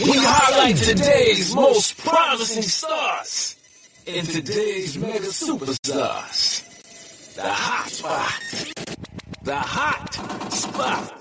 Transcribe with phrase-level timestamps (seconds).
[0.00, 3.56] We highlight today's most promising stars
[4.06, 7.34] and today's mega superstars.
[7.34, 8.40] The hot spot.
[9.42, 10.14] The hot
[10.52, 11.20] spot.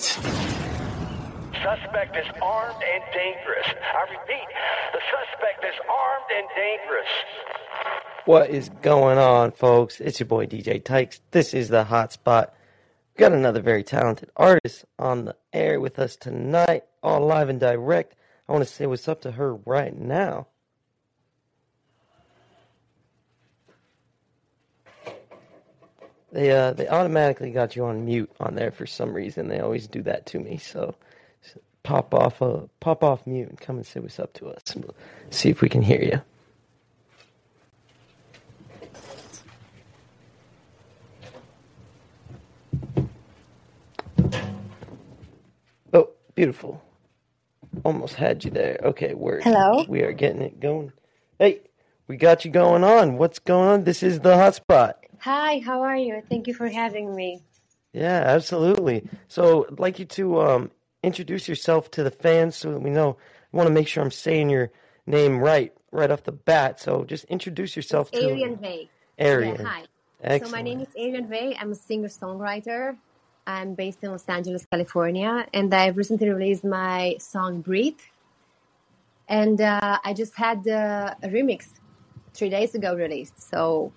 [1.64, 3.66] Suspect is armed and dangerous.
[3.66, 4.48] I repeat,
[4.94, 7.10] the suspect is armed and dangerous.
[8.25, 10.00] What is going on, folks?
[10.00, 11.19] It's your boy DJ Tykes.
[11.32, 12.54] This is the hot spot.
[13.16, 17.60] We've got another very talented artist on the air with us tonight, all live and
[17.60, 18.14] direct.
[18.47, 20.47] I want to say what's up to her right now.
[26.32, 29.47] They uh they automatically got you on mute on there for some reason.
[29.47, 30.57] They always do that to me.
[30.57, 30.96] So
[31.83, 34.61] pop off uh, pop off mute and come and say what's up to us.
[34.75, 34.95] We'll
[35.30, 36.22] see if we can hear you.
[45.94, 46.83] Oh, beautiful.
[47.83, 48.80] Almost had you there.
[48.83, 49.44] Okay, word.
[49.44, 49.86] Hello.
[49.88, 50.92] We are getting it going.
[51.39, 51.61] Hey,
[52.08, 53.17] we got you going on.
[53.17, 53.84] What's going on?
[53.84, 54.94] This is the hotspot.
[55.19, 56.22] Hi, how are you?
[56.30, 57.42] Thank you for having me.
[57.94, 59.08] Yeah, absolutely.
[59.28, 60.72] So I'd like you to um,
[61.03, 63.17] introduce yourself to the fans so that we know.
[63.53, 64.72] I want to make sure I'm saying your
[65.06, 66.80] name right right off the bat.
[66.80, 68.89] So just introduce yourself It's to Airyen Vay.
[69.19, 69.59] Airyen.
[69.59, 69.84] Yeah,
[70.23, 70.39] hi.
[70.39, 71.56] So my name is Airyen Vay.
[71.59, 72.97] I'm a singer-songwriter.
[73.48, 78.00] I'm based in Los Angeles, California, and I've recently released my song "Breathe."
[79.30, 81.70] And uh, I just had uh, a remix
[82.34, 83.94] three days ago released, so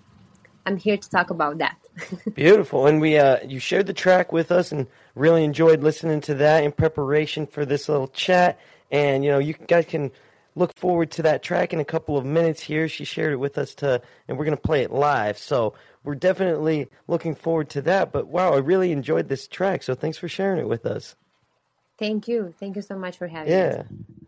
[0.65, 1.77] I'm here to talk about that.
[2.33, 2.87] Beautiful.
[2.87, 6.63] And we uh you shared the track with us and really enjoyed listening to that
[6.63, 8.59] in preparation for this little chat.
[8.89, 10.11] And you know, you guys can
[10.55, 12.87] look forward to that track in a couple of minutes here.
[12.87, 15.37] She shared it with us to and we're gonna play it live.
[15.37, 18.11] So we're definitely looking forward to that.
[18.11, 21.15] But wow, I really enjoyed this track, so thanks for sharing it with us.
[22.01, 22.53] Thank you.
[22.59, 23.59] Thank you so much for having me.
[23.59, 23.83] Yeah.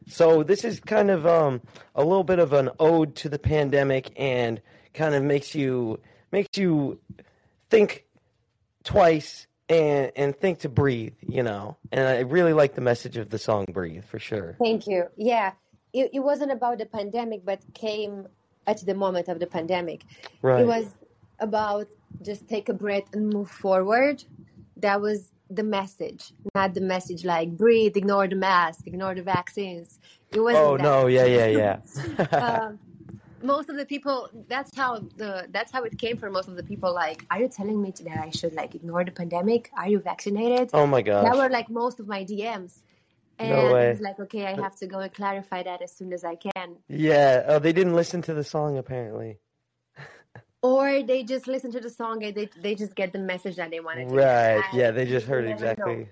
[0.07, 1.61] So this is kind of um,
[1.95, 4.61] a little bit of an ode to the pandemic, and
[4.93, 5.99] kind of makes you
[6.31, 6.99] makes you
[7.69, 8.05] think
[8.83, 11.15] twice and and think to breathe.
[11.21, 14.55] You know, and I really like the message of the song "Breathe" for sure.
[14.61, 15.05] Thank you.
[15.15, 15.53] Yeah,
[15.93, 18.27] it, it wasn't about the pandemic, but came
[18.67, 20.03] at the moment of the pandemic.
[20.41, 20.61] Right.
[20.61, 20.87] It was
[21.39, 21.87] about
[22.21, 24.23] just take a breath and move forward.
[24.77, 29.99] That was the message, not the message like breathe, ignore the mask, ignore the vaccines.
[30.31, 30.83] It wasn't Oh that.
[30.83, 31.07] no!
[31.07, 32.27] Yeah, yeah, yeah.
[32.31, 32.79] um,
[33.43, 36.63] most of the people that's how the that's how it came for most of the
[36.63, 39.99] people like are you telling me that i should like ignore the pandemic are you
[39.99, 41.25] vaccinated oh my god!
[41.25, 42.79] that were like most of my dms
[43.43, 43.89] and No I way.
[43.91, 46.69] was like okay i have to go and clarify that as soon as i can
[46.87, 47.43] Yeah.
[47.47, 49.31] Oh, they didn't listen to the song apparently.
[50.61, 53.69] or they just listen to the song and they, they just get the message that
[53.71, 54.61] they wanted to Right.
[54.71, 54.73] get.
[54.79, 54.91] Yeah.
[54.91, 55.71] They just heard never know.
[55.71, 56.09] exactly.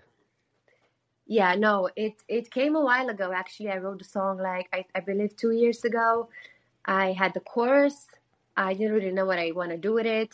[1.28, 3.32] Yeah, no, it it came a while ago.
[3.32, 6.28] Actually, I wrote the song like I, I believe two years ago.
[6.86, 8.08] I had the chorus.
[8.58, 10.32] I didn't really know what I want to do with it.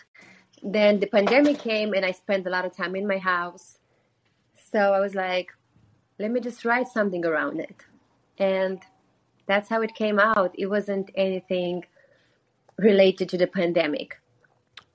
[0.64, 3.78] Then the pandemic came, and I spent a lot of time in my house.
[4.72, 5.50] So I was like,
[6.20, 7.76] let me just write something around it,
[8.38, 8.82] and
[9.48, 10.54] that's how it came out.
[10.58, 11.86] It wasn't anything
[12.78, 14.20] related to the pandemic.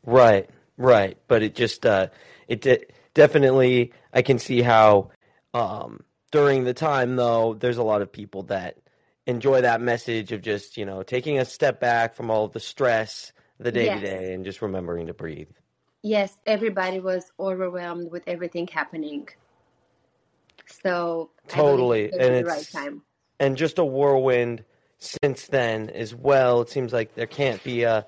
[0.04, 1.18] Right, right.
[1.28, 2.08] But it just uh
[2.48, 5.10] it de- definitely I can see how
[5.54, 8.78] um during the time though there's a lot of people that
[9.26, 12.60] enjoy that message of just, you know, taking a step back from all of the
[12.60, 15.48] stress, the day to day and just remembering to breathe.
[16.02, 19.28] Yes, everybody was overwhelmed with everything happening.
[20.66, 22.12] So Totally.
[22.12, 23.02] And the right it's time.
[23.40, 24.64] and just a whirlwind
[24.98, 26.62] since then as well.
[26.62, 28.06] It seems like there can't be a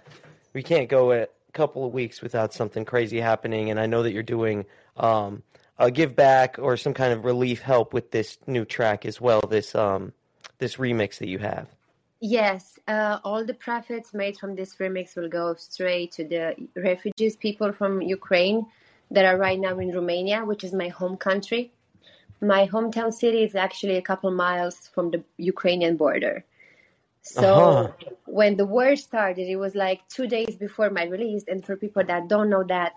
[0.53, 3.71] we can't go a couple of weeks without something crazy happening.
[3.71, 4.67] And I know that you're doing
[4.97, 5.43] um,
[5.79, 9.41] a give back or some kind of relief help with this new track as well.
[9.49, 10.13] This um,
[10.59, 11.69] this remix that you have.
[12.21, 17.37] Yes, uh, all the profits made from this remix will go straight to the refugees,
[17.37, 18.67] people from Ukraine
[19.11, 21.73] that are right now in Romania, which is my home country.
[22.47, 26.45] My hometown city is actually a couple miles from the Ukrainian border.
[27.23, 27.89] So Uh-huh.
[28.27, 31.45] when the war started, it was like two days before my release.
[31.49, 32.93] And for people that don't know that,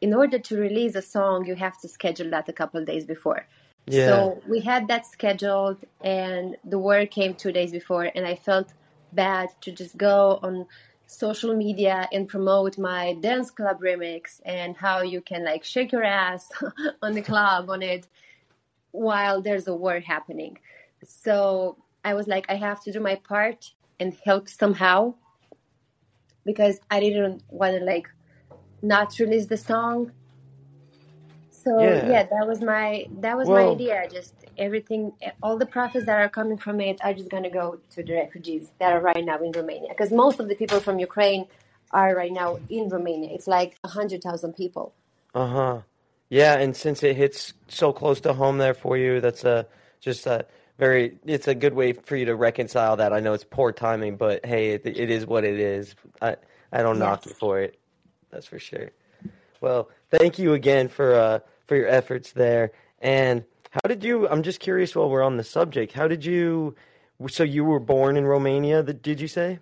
[0.00, 3.46] in order to release a song, you have to schedule that a couple days before.
[3.86, 4.06] Yeah.
[4.06, 8.72] So we had that scheduled, and the war came two days before, and I felt
[9.12, 10.66] bad to just go on
[11.06, 16.04] social media and promote my dance club remix and how you can like shake your
[16.04, 16.50] ass
[17.02, 18.06] on the club on it
[18.92, 20.58] while there's a war happening.
[21.04, 25.14] So I was like, I have to do my part and help somehow
[26.44, 28.08] because I didn't want to like
[28.82, 30.12] not release the song.
[31.50, 32.08] So Yeah.
[32.10, 34.08] yeah, that was my that was Well- my idea.
[34.10, 35.12] Just everything,
[35.42, 38.70] all the profits that are coming from it are just gonna go to the refugees
[38.78, 39.88] that are right now in Romania.
[39.90, 41.46] Because most of the people from Ukraine
[41.92, 43.30] are right now in Romania.
[43.30, 44.92] It's like a hundred thousand people.
[45.34, 45.80] Uh huh.
[46.32, 49.66] Yeah, and since it hits so close to home there for you, that's a
[50.00, 50.46] just a
[50.78, 51.18] very.
[51.26, 53.12] It's a good way for you to reconcile that.
[53.12, 55.94] I know it's poor timing, but hey, it, it is what it is.
[56.22, 56.36] I
[56.72, 57.78] I don't knock you for it.
[58.30, 58.92] That's for sure.
[59.60, 62.72] Well, thank you again for uh for your efforts there.
[63.02, 64.26] And how did you?
[64.26, 64.96] I'm just curious.
[64.96, 66.74] While we're on the subject, how did you?
[67.28, 68.82] So you were born in Romania?
[68.82, 69.58] Did you say?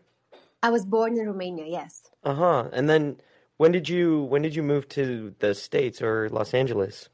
[0.62, 1.66] I was born in Romania.
[1.66, 2.02] Yes.
[2.22, 2.68] Uh huh.
[2.72, 3.16] And then
[3.60, 7.10] when did you when did you move to the states or Los Angeles?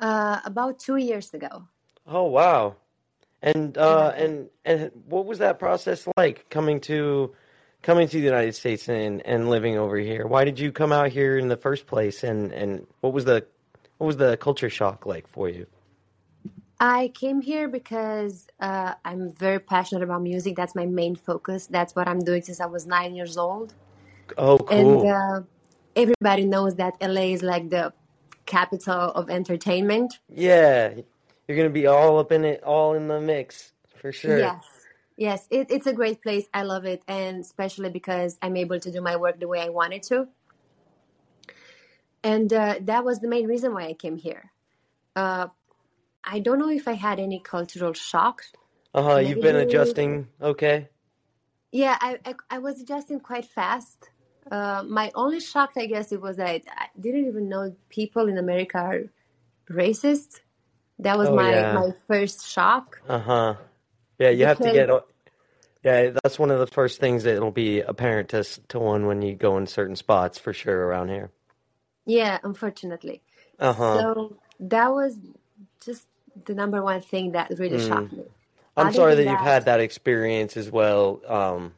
[0.00, 1.68] Uh, about two years ago.
[2.06, 2.76] Oh wow.
[3.42, 7.34] And uh and and what was that process like coming to
[7.82, 10.26] coming to the United States and and living over here?
[10.26, 13.44] Why did you come out here in the first place and and what was the
[13.98, 15.66] what was the culture shock like for you?
[16.80, 20.56] I came here because uh, I'm very passionate about music.
[20.56, 21.66] That's my main focus.
[21.66, 23.74] That's what I'm doing since I was nine years old.
[24.38, 25.02] Oh cool.
[25.02, 25.40] And uh,
[25.96, 27.92] everybody knows that LA is like the
[28.46, 30.18] capital of entertainment.
[30.28, 30.94] yeah.
[31.48, 34.38] You're going to be all up in it, all in the mix for sure.
[34.38, 34.64] Yes.
[35.16, 36.46] Yes, it, it's a great place.
[36.54, 37.02] I love it.
[37.06, 40.28] And especially because I'm able to do my work the way I wanted to.
[42.24, 44.52] And uh, that was the main reason why I came here.
[45.14, 45.48] Uh,
[46.24, 48.44] I don't know if I had any cultural shock.
[48.94, 50.88] Uh-huh, you've been adjusting, okay?
[51.72, 54.10] Yeah, I, I, I was adjusting quite fast.
[54.50, 58.38] Uh, my only shock, I guess, it was that I didn't even know people in
[58.38, 59.04] America are
[59.70, 60.40] racist.
[60.98, 61.72] That was Oh, my, yeah.
[61.72, 63.00] my first shock.
[63.08, 63.54] Uh-huh.
[64.18, 64.88] Yeah, you have to get
[65.82, 69.34] Yeah, that's one of the first things that'll be apparent to to one when you
[69.34, 71.30] go in certain spots for sure around here.
[72.06, 73.22] Yeah, unfortunately.
[73.58, 73.98] Uh-huh.
[73.98, 75.16] So that was
[75.84, 76.06] just
[76.44, 78.24] the number one thing that really shocked me.
[78.76, 81.20] I'm Other sorry that than you've had that experience as well.
[81.26, 81.74] Um,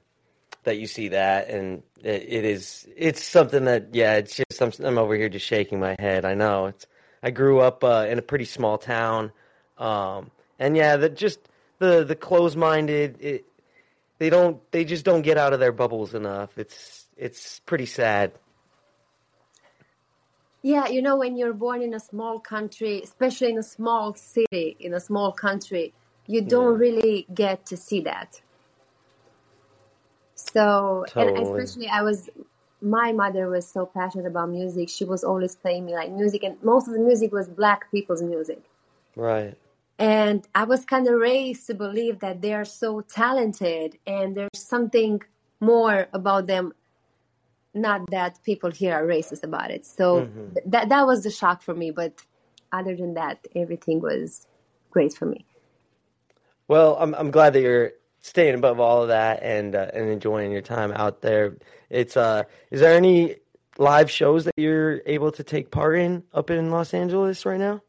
[0.65, 4.73] that you see that, and it, it is it's something that yeah, it's just I'm,
[4.87, 6.25] I'm over here just shaking my head.
[6.25, 6.87] I know it's
[7.23, 9.33] I grew up uh, in a pretty small town,
[9.79, 11.41] um, and yeah, that just
[11.79, 13.17] the the closed minded.
[13.21, 13.45] It,
[14.19, 16.57] they don't they just don't get out of their bubbles enough.
[16.59, 18.33] It's it's pretty sad.
[20.63, 24.77] Yeah, you know, when you're born in a small country, especially in a small city,
[24.81, 25.93] in a small country,
[26.27, 28.41] you don't really get to see that.
[30.55, 32.31] So, and especially I was,
[32.81, 34.89] my mother was so passionate about music.
[34.89, 38.23] She was always playing me like music, and most of the music was black people's
[38.23, 38.63] music.
[39.17, 39.57] Right.
[39.99, 44.51] And I was kind of raised to believe that they are so talented and there's
[44.55, 45.23] something
[45.61, 46.73] more about them,
[47.75, 49.87] not that people here are racist about it.
[49.87, 50.55] So mm-hmm.
[50.55, 51.93] th- that that was the shock for me.
[51.93, 52.25] But
[52.73, 54.49] other than that, everything was
[54.91, 55.45] great for me.
[56.67, 57.93] Well, I'm I'm glad that you're
[58.25, 61.57] staying above all of that and uh, and enjoying your time out there.
[61.91, 63.37] It's uh, is there any
[63.77, 67.83] live shows that you're able to take part in up in Los Angeles right now?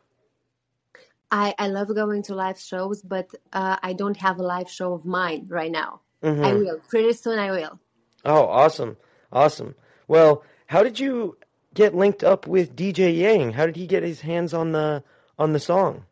[1.32, 4.94] I, I love going to live shows, but uh, I don't have a live show
[4.94, 6.02] of mine right now.
[6.22, 6.60] I Mhm.
[6.60, 6.80] will.
[6.90, 7.80] Pretty soon I will.
[8.26, 8.98] Oh, awesome,
[9.32, 9.76] awesome.
[10.08, 11.38] Well, how did you
[11.74, 13.54] get linked up with DJ Yaang?
[13.54, 15.04] How did he get his hands on the
[15.38, 16.06] on the song?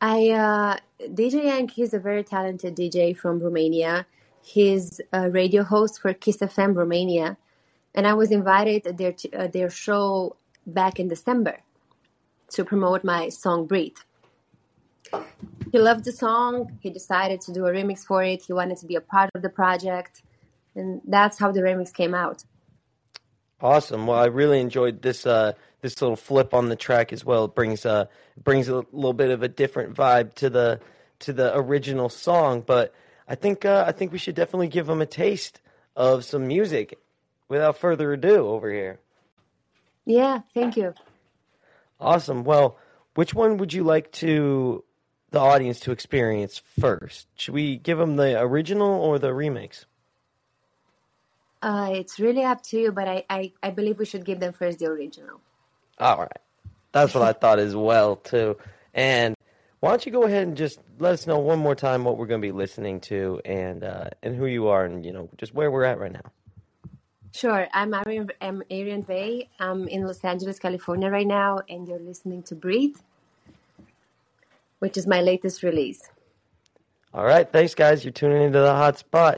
[0.00, 4.06] I uh, DJ Yaang, he's a very talented DJ from Romania.
[4.42, 7.36] He's a radio host for Kiss FM Romania,
[7.94, 10.36] and I was invited at their uh, their show
[10.66, 11.58] back in December
[12.50, 13.98] to promote my song "Breathe."
[15.72, 16.78] He loved the song.
[16.80, 18.42] He decided to do a remix for it.
[18.42, 20.22] He wanted to be a part of the project,
[20.76, 22.44] and that's how the remix came out.
[23.60, 24.06] Awesome.
[24.06, 27.44] Well, I really enjoyed this uh this little flip on the track as well.
[27.44, 28.06] It brings uh
[28.42, 30.80] brings a little bit of a different vibe to the
[31.20, 32.94] to the original song, but
[33.26, 35.60] I think uh, I think we should definitely give them a taste
[35.96, 36.98] of some music.
[37.48, 39.00] Without further ado, over here.
[40.04, 40.92] Yeah, thank you.
[41.98, 42.44] Awesome.
[42.44, 42.76] Well,
[43.14, 44.84] which one would you like to
[45.30, 47.26] the audience to experience first?
[47.36, 49.86] Should we give them the original or the remix?
[51.60, 54.52] Uh, it's really up to you, but I, I, I believe we should give them
[54.52, 55.40] first the original.
[56.00, 56.38] All right.
[56.92, 58.56] That's what I thought as well too.
[58.94, 59.36] And
[59.80, 62.26] why don't you go ahead and just let us know one more time what we're
[62.26, 65.54] going to be listening to and uh, and who you are and you know just
[65.54, 66.32] where we're at right now.
[67.32, 67.68] Sure.
[67.72, 69.48] I'm Airyen, I'm Airyen Vay.
[69.60, 72.96] I'm in Los Angeles, California right now, and you're listening to Breathe,
[74.78, 76.02] which is my latest release.
[77.14, 78.04] All right, thanks guys.
[78.04, 79.36] You're tuning into the hot spot.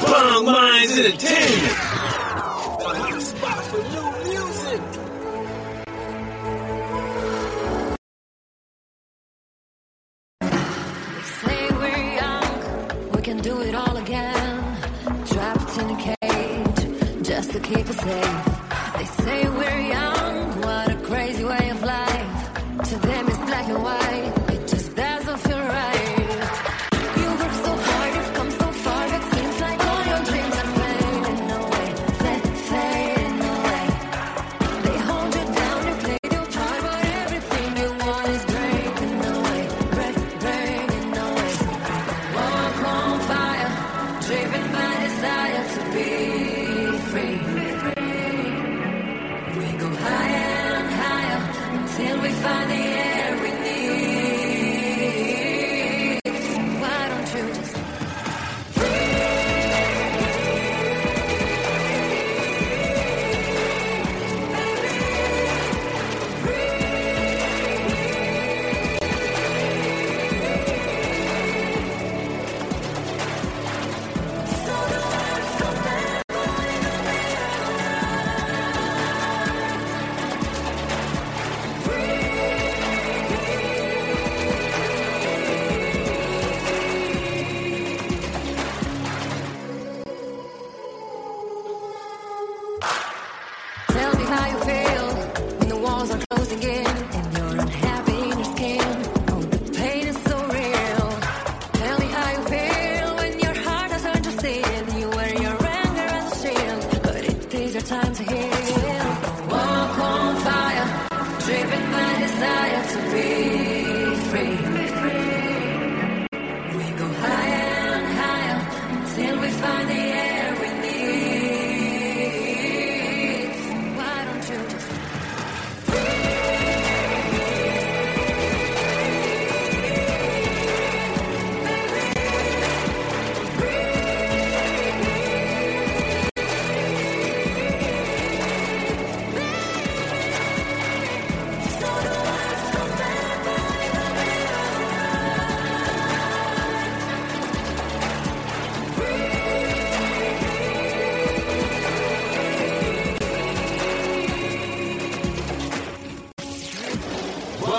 [0.00, 1.93] Bong Minds Entertainment.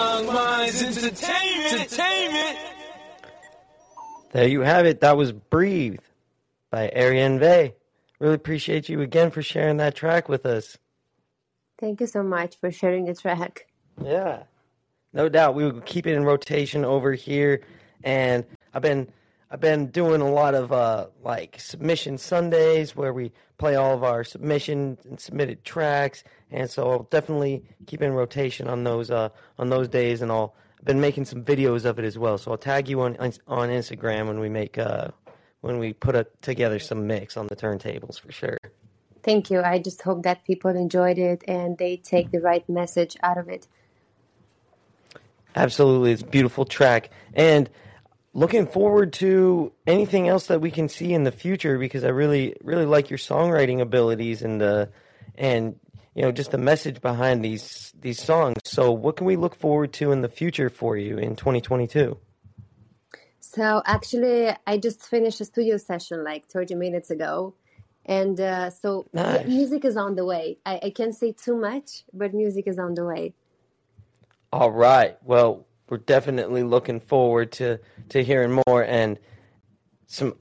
[0.06, 1.74] Wrong Minds Entertainment.
[1.74, 2.60] Entertainment.
[4.34, 5.00] There you have it.
[5.00, 6.00] That was Breathe
[6.70, 7.74] by Airyen Vay.
[8.20, 10.78] Really appreciate you again for sharing that track with us.
[11.80, 13.66] Thank you so much for sharing the track.
[14.00, 14.44] Yeah.
[15.12, 15.56] No doubt.
[15.56, 17.62] We will keep it in rotation over here.
[18.04, 18.46] And
[18.76, 19.08] I've been
[19.56, 24.04] I've been doing a lot of uh like submission Sundays where we play all of
[24.04, 26.26] our submission and submitted tracks.
[26.52, 30.54] And so I'll definitely keep in rotation on those uh on those days and I'll
[30.78, 32.38] I've been making some videos of it as well.
[32.38, 33.16] So I'll tag you on
[33.48, 35.08] on Instagram when we make uh
[35.62, 38.58] when we put a, together some mix on the turntables for sure.
[39.24, 39.62] Thank you.
[39.62, 43.48] I just hope that people enjoyed it and they take the right message out of
[43.48, 43.70] it.
[45.56, 47.70] Absolutely, it's a beautiful track, and
[48.36, 52.56] looking forward to anything else that we can see in the future because I really,
[52.62, 54.90] really like your songwriting abilities and the,
[55.36, 55.80] and
[56.14, 58.58] you know, just the message behind these these songs.
[58.64, 62.18] So, what can we look forward to in the future for you in 2022?
[63.40, 67.54] So actually, I just finished a studio session like 30 minutes ago.
[68.06, 69.48] And uh, so Nice.
[69.48, 70.58] music is on the way.
[70.66, 73.34] I, I can't say too much, but music is on the way.
[74.52, 75.18] All right.
[75.24, 79.20] Well, we're definitely looking forward to to hearing more and
[80.08, 80.36] some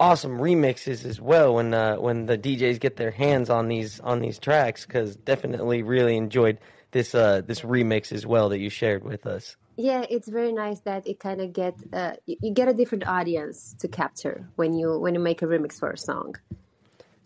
[0.00, 4.20] awesome remixes as well when uh, when the DJs get their hands on these on
[4.20, 6.58] these tracks because definitely really enjoyed
[6.90, 9.56] this uh, this remix as well that you shared with us.
[9.76, 13.74] Yeah, it's very nice that it kind of get uh, you, get a different audience
[13.80, 16.36] to capture when you when you make a remix for a song.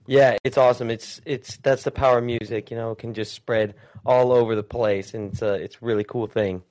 [0.07, 0.91] Yeah, it's awesome.
[0.91, 2.71] It's it's that's the power of music.
[2.71, 3.75] You know, it can just spread
[4.07, 6.63] all over the place, and it's a it's a really cool thing.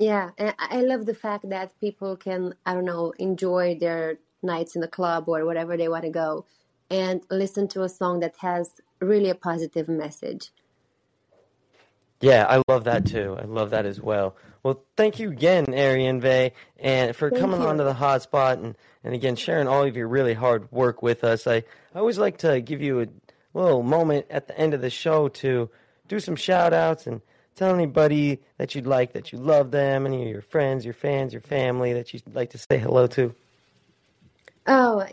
[0.00, 4.74] Yeah, and I love the fact that people can, I don't know, enjoy their nights
[4.74, 6.46] in the club or whatever they want to go
[6.90, 10.52] and listen to a song that has really a positive message.
[12.22, 13.36] Yeah, I love that too.
[13.38, 14.36] I love that as well.
[14.62, 17.68] Well, thank you again, Airyen Vay, and for Thank coming you.
[17.68, 21.46] onto the hotspot and, and again sharing all of your really hard work with us.
[21.46, 21.56] I,
[21.94, 23.06] I always like to give you a
[23.52, 25.68] little moment at the end of the show to
[26.08, 27.20] do some shout outs and
[27.56, 31.32] tell anybody that you'd like that you love them, any of your friends, your fans,
[31.32, 33.34] your family that you'd like to say hello to.
[34.66, 35.04] Oh,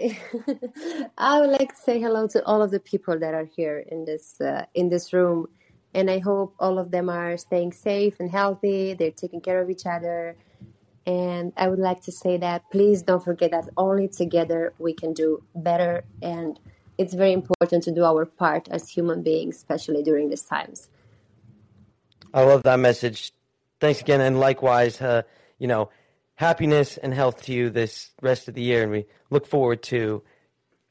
[1.18, 4.06] I would like to say hello to all of the people that are here in
[4.06, 5.48] this uh, in this room,
[5.94, 8.94] and I hope all of them are staying safe and healthy.
[8.94, 10.36] They're taking care of each other,
[11.08, 15.14] And I would like to say that please don't forget that only together we can
[15.14, 16.04] do better.
[16.22, 16.60] And
[16.98, 20.90] it's very important to do our part as human beings, especially during these times.
[22.38, 23.34] I love that message.
[23.80, 25.24] Thanks again, and likewise, uh,
[25.58, 25.90] you know,
[26.36, 30.22] happiness and health to you this rest of the year, and we look forward to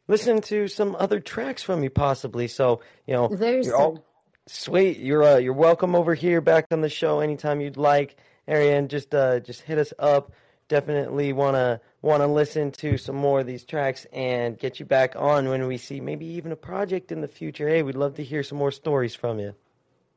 [0.08, 2.48] listening to some other tracks from you, possibly.
[2.48, 4.04] So, you know, Very you're all
[4.48, 4.98] sweet.
[4.98, 8.16] You're uh, you're welcome over here, back on the show anytime you'd like.
[8.48, 10.32] Airyen, just uh, just hit us up.
[10.66, 15.48] Definitely wanna wanna listen to some more of these tracks and get you back on
[15.48, 17.68] when we see maybe even a project in the future.
[17.68, 19.54] Hey, we'd love to hear some more stories from you.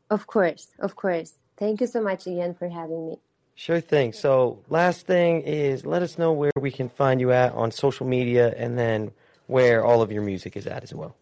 [0.09, 1.33] Of course, of course.
[1.57, 3.19] Thank you so much again for having me.
[3.55, 4.13] Sure thing.
[4.13, 8.07] So, last thing is let us know where we can find you at on social
[8.07, 9.11] media and then
[9.47, 11.15] where all of your music is at as well.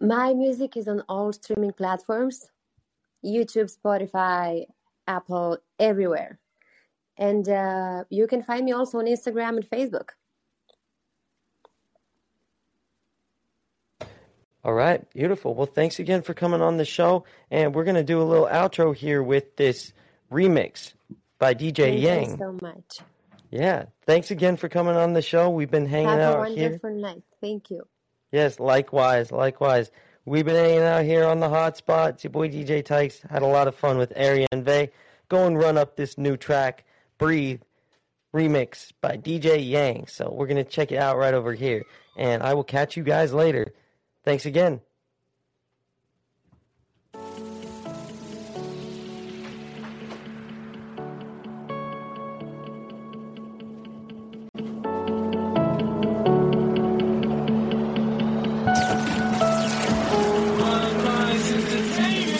[0.00, 2.48] My music is on all streaming platforms
[3.24, 4.64] YouTube, Spotify,
[5.06, 6.38] Apple, everywhere.
[7.18, 10.10] And uh, you can find me also on Instagram and Facebook.
[14.64, 15.54] All right, beautiful.
[15.54, 17.24] Well, thanks again for coming on the show.
[17.50, 19.92] And we're going to do a little outro here with this
[20.30, 20.92] remix
[21.38, 22.30] by DJ Thank Yaang.
[22.32, 22.98] you so much.
[23.50, 25.50] Yeah, thanks again for coming on the show.
[25.50, 26.64] We've been hanging Have a out here.
[26.64, 27.22] wonderful night.
[27.40, 27.82] Thank you.
[28.32, 29.90] Yes, likewise, likewise.
[30.24, 32.10] We've been hanging out here on the hot spot.
[32.10, 33.22] It's your boy DJ Tykes.
[33.28, 34.90] Had a lot of fun with Airyen Vay.
[35.28, 36.84] Go and run up this new track,
[37.18, 37.62] Breathe,
[38.34, 40.08] remix by DJ Yaang.
[40.08, 41.82] So we're going to check it out right over here.
[42.16, 43.72] And I will catch you guys later.
[44.22, 44.80] Thanks again.
[60.60, 61.38] One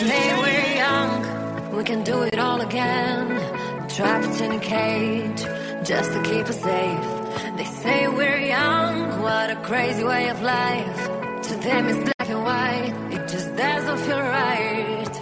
[0.07, 3.89] Say we're young, we can do it all again.
[3.89, 5.41] Trapped in a cage,
[5.83, 7.57] just to keep us safe.
[7.57, 11.20] They say we're young, what a crazy way of life.
[11.61, 15.13] Them is black and white, it just doesn't feel right.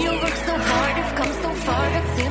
[0.00, 2.25] You work so hard, you've come so far, but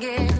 [0.00, 0.39] walls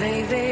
[0.00, 0.49] baby